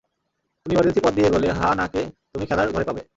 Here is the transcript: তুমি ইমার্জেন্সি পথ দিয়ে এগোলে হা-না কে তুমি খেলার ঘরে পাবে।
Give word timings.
তুমি 0.65 0.73
ইমার্জেন্সি 0.73 1.01
পথ 1.03 1.13
দিয়ে 1.13 1.27
এগোলে 1.27 1.47
হা-না 1.51 1.85
কে 1.87 2.01
তুমি 2.31 2.45
খেলার 2.45 2.67
ঘরে 2.73 2.85
পাবে। 2.85 3.01